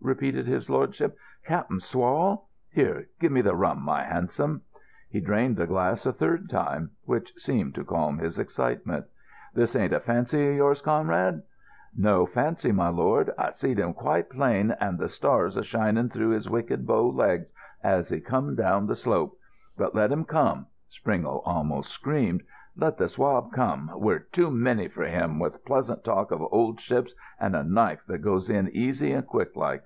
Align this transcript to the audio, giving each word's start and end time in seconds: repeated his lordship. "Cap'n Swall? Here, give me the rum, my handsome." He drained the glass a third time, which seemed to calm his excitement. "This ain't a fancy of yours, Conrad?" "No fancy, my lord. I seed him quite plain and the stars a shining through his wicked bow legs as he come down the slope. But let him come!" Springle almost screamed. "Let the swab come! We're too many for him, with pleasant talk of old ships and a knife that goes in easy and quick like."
repeated 0.00 0.46
his 0.46 0.68
lordship. 0.68 1.16
"Cap'n 1.46 1.78
Swall? 1.80 2.42
Here, 2.70 3.08
give 3.20 3.32
me 3.32 3.40
the 3.40 3.54
rum, 3.56 3.80
my 3.82 4.02
handsome." 4.04 4.60
He 5.08 5.18
drained 5.18 5.56
the 5.56 5.66
glass 5.66 6.04
a 6.04 6.12
third 6.12 6.50
time, 6.50 6.90
which 7.06 7.32
seemed 7.38 7.74
to 7.76 7.84
calm 7.84 8.18
his 8.18 8.38
excitement. 8.38 9.06
"This 9.54 9.74
ain't 9.74 9.94
a 9.94 10.00
fancy 10.00 10.46
of 10.46 10.56
yours, 10.56 10.82
Conrad?" 10.82 11.42
"No 11.96 12.26
fancy, 12.26 12.70
my 12.70 12.90
lord. 12.90 13.32
I 13.38 13.52
seed 13.52 13.78
him 13.78 13.94
quite 13.94 14.28
plain 14.28 14.72
and 14.78 14.98
the 14.98 15.08
stars 15.08 15.56
a 15.56 15.62
shining 15.64 16.10
through 16.10 16.30
his 16.32 16.50
wicked 16.50 16.86
bow 16.86 17.08
legs 17.08 17.50
as 17.82 18.10
he 18.10 18.20
come 18.20 18.54
down 18.54 18.86
the 18.86 18.94
slope. 18.96 19.38
But 19.78 19.94
let 19.94 20.12
him 20.12 20.26
come!" 20.26 20.66
Springle 20.90 21.40
almost 21.46 21.90
screamed. 21.90 22.42
"Let 22.76 22.98
the 22.98 23.08
swab 23.08 23.52
come! 23.52 23.90
We're 23.94 24.18
too 24.18 24.50
many 24.50 24.86
for 24.88 25.04
him, 25.04 25.38
with 25.38 25.64
pleasant 25.64 26.04
talk 26.04 26.30
of 26.30 26.42
old 26.52 26.78
ships 26.78 27.14
and 27.40 27.56
a 27.56 27.64
knife 27.64 28.04
that 28.08 28.18
goes 28.18 28.50
in 28.50 28.68
easy 28.72 29.10
and 29.12 29.26
quick 29.26 29.56
like." 29.56 29.82